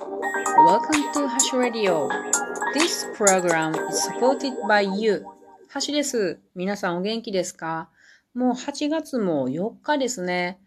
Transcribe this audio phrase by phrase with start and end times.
[0.00, 2.08] Welcome to Hash Radio.
[2.72, 5.26] This program is supported by you.
[5.68, 6.40] ハシです。
[6.54, 7.90] 皆さんお元気ですか？
[8.32, 10.58] もう8月も4日ですね。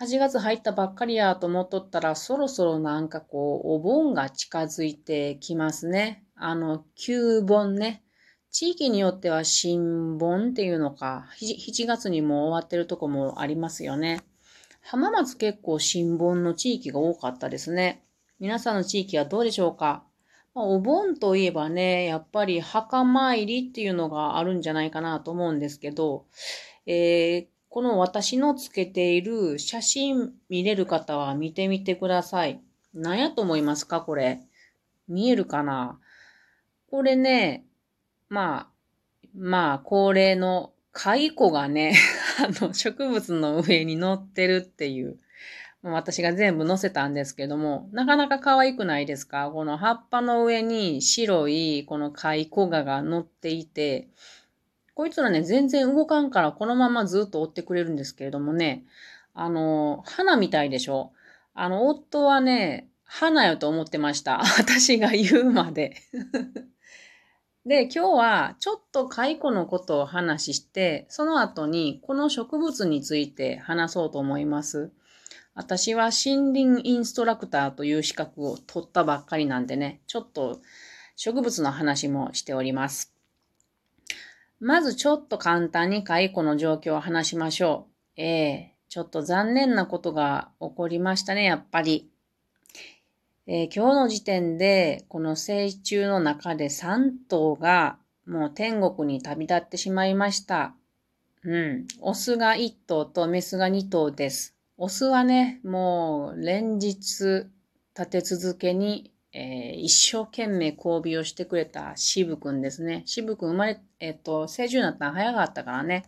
[0.00, 6.24] 8月入ったばっかりやと思っとったら、そろそろなんかこう、お盆が近づいてきますね。
[6.34, 8.02] あの、旧盆ね。
[8.50, 14.22] 地域によっては新盆っていうのか、7月にも終わってるとこもありますよね。
[14.82, 18.03] 浜松結構新盆の地域が多かったですね。
[18.40, 20.04] 皆さんの地域はどうでしょうか、
[20.54, 26.26] ま、お盆といえばね、やっぱり墓参りっていうのがあるんじゃないかなと思うんですけど、
[26.86, 32.60] えー、この私のつけている写真見れる方は見てみてください。
[32.92, 34.00] 何やと思いますか？
[34.00, 34.40] これ。
[35.08, 35.98] 見えるかな？
[36.90, 37.64] これね、
[38.28, 41.96] まあ、まあ、恒例の蚕がね、
[42.38, 45.18] あの、植物の上に乗ってるっていう、
[45.92, 49.50] 私が全部載せたんですけども、なかなか可愛くないですか？
[49.52, 54.08] この葉っぱの上に白いこの蚕がが乗っていて、
[54.94, 58.84] こいつらね、全然動かんからこのままずっと追ってくれるんですけれどもね、
[59.34, 61.12] あの、花みたいでしょ？
[61.54, 64.38] あの、夫はね、花よと思ってました。
[64.58, 65.96] 私が言うまで。
[67.66, 74.90] で、今日はちょっと蚕のことを話して、その後にこの植物について話そうと思います。
[75.54, 80.60] 私は森林インストラクターという資格を取ったばっかりなんでね、ちょっと
[81.16, 83.14] 植物の話もしております。
[84.58, 88.20] まずちょっと簡単に蚕の状況を話しましょう。
[88.20, 92.10] ええー、ちょっと残念なことが起こりましたね、やっぱり。
[93.46, 100.74] えー、今日の時点で、この成虫の中で3頭がもう天国に旅立ってしまいました。
[101.44, 101.86] うん。
[102.00, 104.53] オスが1頭とメスが2頭です。
[104.76, 107.46] オスはね、もう連日
[107.96, 113.02] 立て続けに、えー、一生懸命交尾をしてくれた渋くんですね。
[113.06, 116.04] 渋くん生まれ、えっ、ー、と、成虫になったの早かったからね。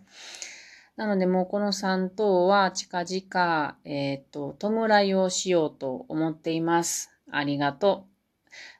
[0.97, 7.11] なのでもうこの3頭は近々、えっ、ー、と、弔いをしようと思っています。
[7.31, 8.07] ありがと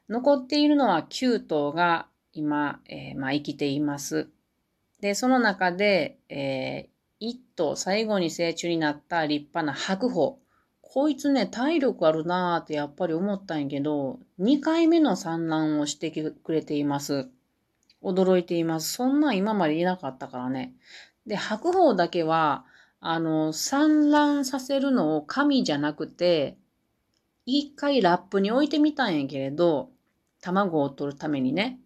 [0.09, 0.13] う。
[0.13, 4.29] 残っているのは9頭が今、えー、まあ、生きています。
[4.99, 10.39] で、その中で、えー、1頭、最後に成虫になった立派な白鵬。
[10.81, 17.29] こいつね、体力あるなーってやっぱり思ったんやけど、2回目の産卵をしてくれています。
[18.03, 18.93] 驚いています。
[18.93, 20.73] そんなん今までいなかったからね。
[21.25, 22.65] で、白鵬だけは、
[22.99, 26.57] あの、産卵させるのを神じゃなくて、
[27.45, 29.89] 一回ラップに置いてみたんやけれど、
[30.41, 31.79] 卵を取るためにね。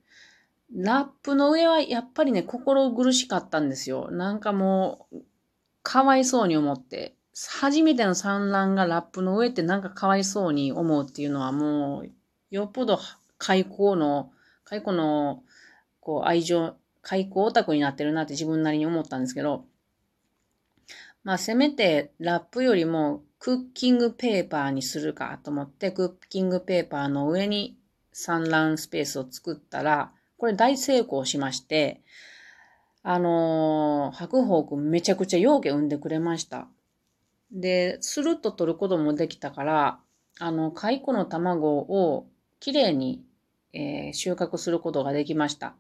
[0.74, 4.10] ラップの上はやっぱりね、心苦しかったんですよ。
[4.12, 5.18] なんかもう、
[5.84, 7.16] かわいそうに思って。
[7.60, 12.10] 初めての産卵がラップの上ってなんかかわいそうに思うっていうのはもう、
[12.52, 13.00] よっぽど
[13.38, 14.32] 開口の、
[14.64, 15.44] 開口の、
[16.00, 19.66] こう、愛情、開口オタクになってるなって自分なりに思ったんですけど、
[21.24, 27.78] まあ、せめてラップよりもクッキングペーパーにするかと思って、クッキングペーパーの上に
[28.12, 32.02] 産卵スペースを作ったら、これ大成功しまして、
[33.04, 36.68] あのー、白鵬くんめちゃくちゃ容器産んでくれました。
[37.52, 40.00] で、スルッと取ることもできたから、
[40.40, 42.26] あの、蚕の卵を
[42.60, 43.24] きれいに、
[43.74, 45.76] えー、収穫することができました。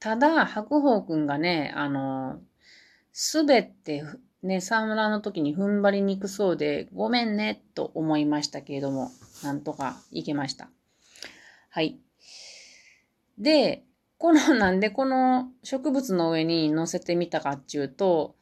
[0.00, 2.40] ただ、白鵬くんがね、あの
[3.12, 4.02] すべて
[4.42, 9.12] ね、沢村の時に踏ん張りにくそうで、ごめんね、と思いましたけれども、
[9.44, 10.70] なんとかいけました。
[11.70, 12.00] はい。
[13.38, 13.84] で、
[14.18, 18.36] この、 なんでこの植物の上に乗せてみたかっていうと、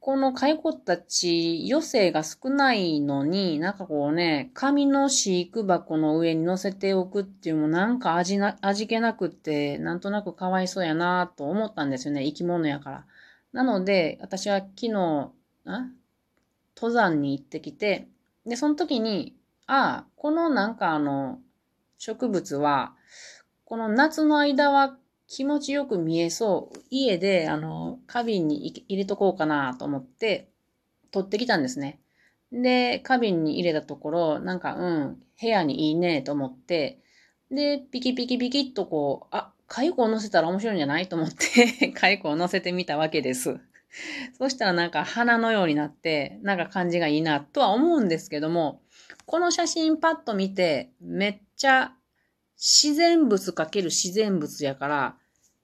[0.00, 12.24] この蚕たち余生が少ないのに、なんかこうね、紙の飼育箱の上に乗せておくっていうのもなんか味な、味気なくって、なんとなくかわいそうやなと思ったんですよね。
[12.24, 13.06] 生き物やから。
[13.52, 15.32] なので、私は昨日、
[15.64, 15.90] あ
[16.76, 18.06] 登山に行ってきて、
[18.44, 19.34] で、その時に、
[19.66, 21.40] ああ、このなんかあの、
[21.98, 22.94] 植物は、
[23.66, 24.96] この夏の間は
[25.26, 26.78] 気持ちよく見えそう。
[26.88, 30.48] 家で、あの、花瓶に入れとこうかなと思って、
[31.10, 31.98] 取ってきたんですね。
[32.52, 37.00] で、花瓶に入れたところ、なんか、うん、部屋にいいねと思って、
[37.50, 43.58] で、ピキピキピキっとこう、あ、蚕を乗せたら面白いんじゃないと思って 蚕を乗せてみたわけです。
[44.38, 48.80] そしたらなんか花のようになって、なんか感じがいいなとは思うんですけども、
[49.24, 51.96] この写真パッと見て、めっちゃ
[52.56, 55.16] 自然物かける自然物やから、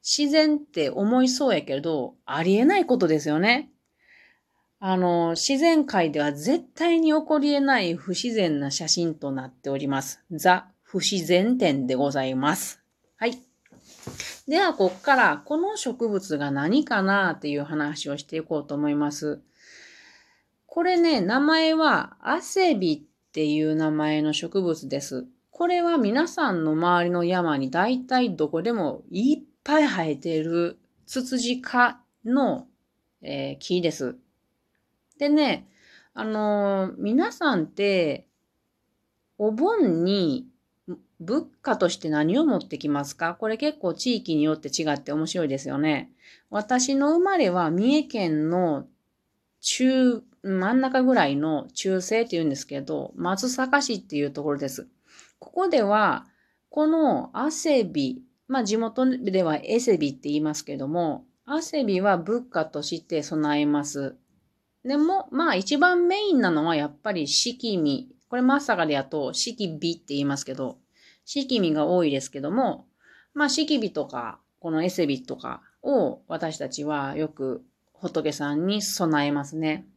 [0.02, 3.70] 自然って思いそうやけど、ありえないことですよね。
[4.80, 10.20] あの、自然界では絶対に起こり得ない不自然な写真となっております。
[10.32, 12.80] ザ・不自然展でございます。
[13.16, 13.38] はい。
[14.48, 19.40] では、こっから、この植物が何かなっていう話をしていこうと思います。
[20.66, 25.26] これね、名前は、アセビっていう名前の植物です。
[25.62, 32.66] これは皆さんの周りの山に大体どこでもいっぱい生えているツツジ科の、
[33.22, 34.16] えー、木です。
[35.20, 35.68] でね、
[36.14, 38.26] あのー、皆さんって、
[39.38, 40.48] お盆に
[41.20, 43.34] 物価として何を持ってきますか？
[43.34, 46.10] これ結構地域によって違って面白いですよね。
[46.50, 48.88] 私の生まれは三重県の
[49.60, 54.88] 中、真ん中ぐらいの中西って言うんですけど、松阪市っていうところです。
[55.42, 56.24] ここでは、
[56.70, 64.14] この汗び、まあ地元ではエセビって言いますけども、汗びは物価として備えます。
[64.84, 68.08] でも、まあ一番メインなのはやっぱり式味。
[68.28, 70.78] これまさかでやと式美って言いますけど、
[71.24, 72.86] 式味が多いですけども、
[73.34, 79.88] まあ式美とか、このエセビとかを私たちはよく仏さんに備えますね。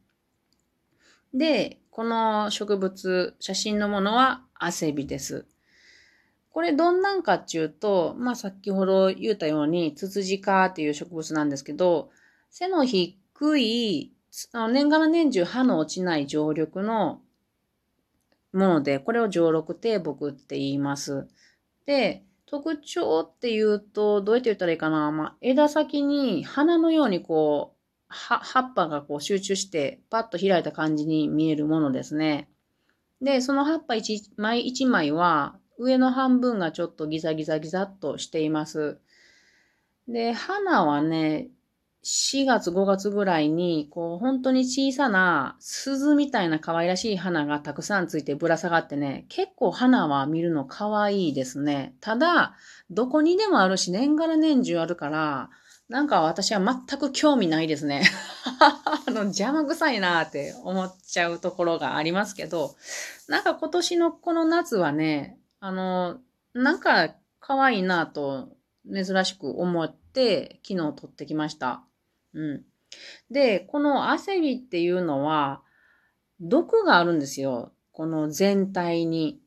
[1.36, 5.46] で、この植物、写真のものは汗ビです。
[6.50, 12.10] これどんなんかっていうと、まあ先ほど言ったように、ツツジ科っていう植物なんですけど、
[12.48, 13.14] 背の低
[13.58, 14.12] い
[14.72, 17.20] 年がら年中歯の落ちない常緑の
[18.54, 21.28] もので、これを常緑低木って言います。
[21.84, 25.10] で、特徴って言うと、どうやって言ったらいいかな。
[25.10, 27.75] まあ、枝先に花のようにこう、
[28.16, 32.48] 葉っぱがこう集中してパッと開いた感じに見えるものですね。
[33.20, 38.98] で、その葉っぱ一枚一枚は上の半分がちょっとギザギザギザっとしています。
[40.08, 41.48] で、花はね、
[42.04, 51.96] 4月5月ぐらいに、こう、本当に小さな鈴みたいな可愛らしい花がたくさんついてぶら下がってね、結構花は見るの可愛いですね。
[52.00, 52.54] ただ、
[52.90, 55.50] どこにでもあるし、年がら年中あるから、
[55.88, 58.02] なんか私は全く興味ないですね。
[59.06, 62.74] あの、邪魔くさいなって思っちゃうところがありますけど、
[63.28, 66.18] なんか今年のこの夏はね、あの、
[66.54, 68.48] なんか可愛いなと
[68.92, 71.84] 珍しく思って昨日撮ってきました。
[72.34, 72.64] うん。
[73.30, 75.62] で、この汗びっていうのは、
[76.40, 77.72] 毒があるんですよ。
[77.92, 79.40] この全体に。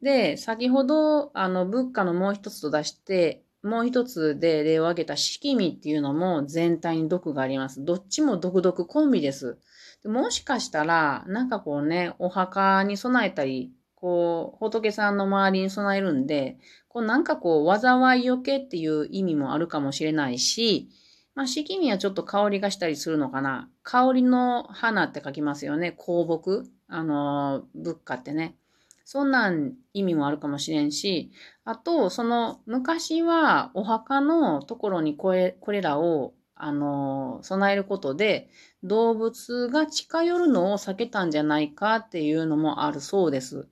[0.00, 7.84] で、先ほど、あの、物価のもう一つと出して、もう一つで例を挙げた式味っていうのも全体に毒があります。
[7.84, 9.58] どっちも毒々コンビです。
[10.04, 20.88] もしかしたら、なんかこうね、お墓に備えたり、こう、仏さんの周りに備えるんで、こうなんかこう、災いよけっていう意味もあるかもしれないし、
[21.34, 23.70] まあ、四季味はちょっと香りがしたりするのかな。
[23.82, 25.92] 香りの花って書きますよね。
[25.92, 26.64] 香木。
[26.88, 28.56] あの、物価ってね。
[29.04, 31.32] そんなん意味もあるかもしれんし、
[31.64, 38.48] あと、その、昔はお墓のところにこれ、これらを、あの、備えることで、
[38.82, 43.68] 動物が近寄るのを避けたんじゃないかっていうのもあるそうです。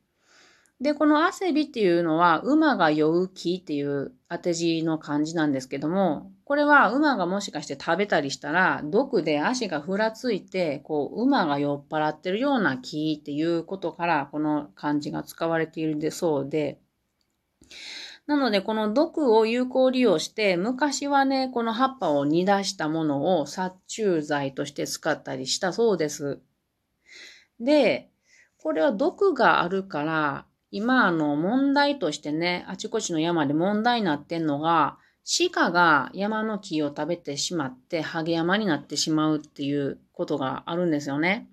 [0.80, 16.80] で、この汗びっていうのは、馬が酔う木っていう当て字の漢字なんですけども、これは馬がもしかして食べたりしたら、毒で足がふらついて、こう、馬が酔っ払ってるような木っていうことから、この漢字が使われているんでそうで、
[18.26, 26.40] なので、この毒を有効利用して、昔はね、この葉っぱを煮出したものを殺虫剤として使ったりしたそうです。
[27.58, 28.08] で、
[28.62, 34.98] これは毒があるから、今、あの、問題としてね、あちこちの山で問題になってんのが、
[35.52, 41.48] 鹿が山の木を食べてしまって、ハゲ山になってしまうっていうことがあるんですよね。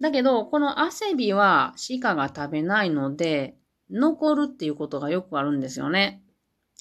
[0.00, 3.56] だけど、このアセビは鹿が食べないので、
[3.90, 6.22] 残るっていうことがよくあるんですよね。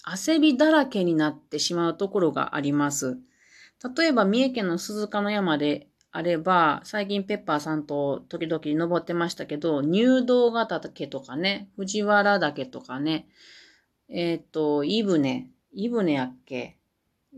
[0.03, 3.17] 汗びだらけになってしまうところがあります。
[3.97, 5.87] 例えば、三重県の鈴鹿の山で
[6.17, 13.27] あれば、最近ペッパーさんと時々登ってましたけど、入道ヶ岳とかね、藤原岳とかね、
[14.09, 16.75] えっ、ー、と、イブネ、イブネやっけ？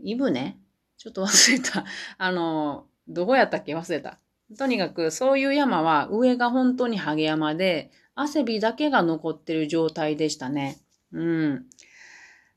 [0.02, 0.56] イブネ？
[0.96, 1.84] ちょっと忘れた。
[2.16, 3.76] あの、どこやったっけ？
[3.76, 4.18] 忘れた。
[4.56, 10.78] とにかく、そういう山は上が本当にハゲ山で、汗びだけが残ってる状態でしたね。
[11.12, 11.66] うん。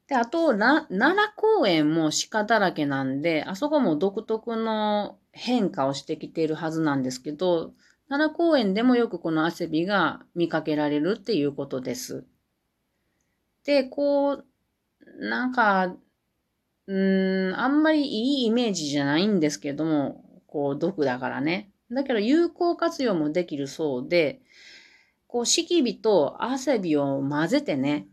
[0.08, 7.74] で、あと、奈良公園も鹿だらけなんで、あそこも独特の変化をしてきているはずなんですけど、
[8.08, 12.26] 奈良公園でもよくこの汗びが見かけられるっていうことです。
[13.66, 14.46] で、こう、
[15.20, 15.96] なんか、
[16.86, 21.72] うん、あんまりいいイメージじゃないんですけども、こう、毒だからね。
[21.92, 24.42] だけど有効活用もできるそうで、
[25.28, 28.08] こう、敷火と汗火を混ぜてね。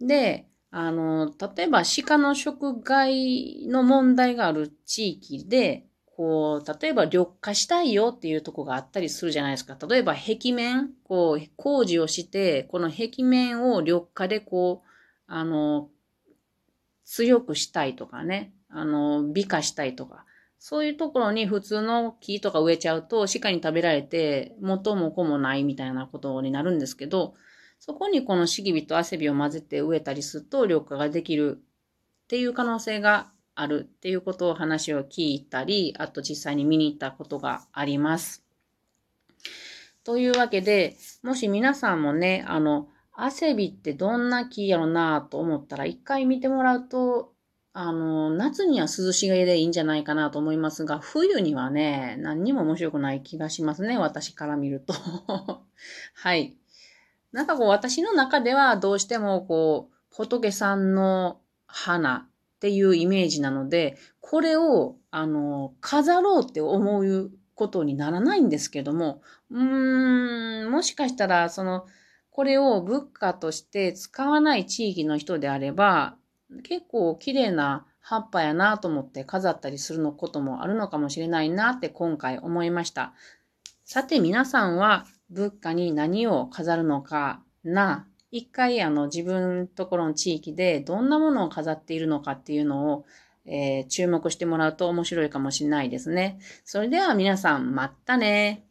[0.00, 5.86] で、あの、例えば鹿の食害の問題がある地域で、
[6.22, 9.76] こう、例えば緑化したいよっていうとこがあったりするじゃないですか。
[9.88, 14.88] 例えば壁面、こう、工事をして、この壁面を緑化でこう、
[15.26, 15.88] あの、
[17.04, 20.24] 強くしたいとかね、あの、美化したいとか。
[20.60, 27.34] そういうところに普通の木とか植えちゃうと鹿に食べられて元も子もないみたいなことになるんですけど、
[27.80, 38.44] そこにこのシギビとアセビを混ぜて植えたりすると緑化ができるっていう可能性があるっていうことを話を聞いたり、あと実際に見に行ったことがあります。
[40.04, 47.32] というわけで、もし皆さんもね、あの、アセビってどんな木やろなと思ったら一回見てもらうと
[47.74, 54.92] あの、夏には涼しげでいいんじゃないかなと思いますが、冬にはね、何にも面白くない気がしますね、私から見ると。
[56.14, 56.54] はい。
[57.32, 62.28] なんかこう、私の中ではどうしてもこう、仏さんの花
[62.62, 71.86] っていうイメージなので、これを、あの、飾ろうって思うことにならないんですけども、うーん、もしかしたら、その、
[72.30, 76.14] これを物価として使わない地域の人であれば、
[76.62, 83.12] 結構綺麗な葉っぱやなと思って飾ったりするのこともあるのかもしれないなって今回思いました。
[83.84, 93.04] さて皆さんは物価に何を飾るのかな、一回あの自分ところの地域でどんなものを飾っているのかっていうのを、
[93.44, 96.40] えー、注目してもらうと面白いかもしれないですね。
[96.64, 98.64] それでは皆さんまたね。